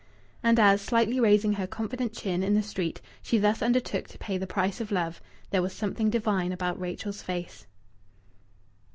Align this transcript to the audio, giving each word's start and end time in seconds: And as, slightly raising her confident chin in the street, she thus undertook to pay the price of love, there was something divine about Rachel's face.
And 0.41 0.59
as, 0.59 0.81
slightly 0.81 1.19
raising 1.19 1.53
her 1.53 1.67
confident 1.67 2.11
chin 2.11 2.41
in 2.41 2.55
the 2.55 2.63
street, 2.63 3.01
she 3.21 3.37
thus 3.37 3.61
undertook 3.61 4.07
to 4.07 4.17
pay 4.17 4.35
the 4.35 4.47
price 4.47 4.81
of 4.81 4.91
love, 4.91 5.21
there 5.51 5.61
was 5.61 5.73
something 5.73 6.09
divine 6.09 6.51
about 6.51 6.79
Rachel's 6.81 7.21
face. 7.21 7.67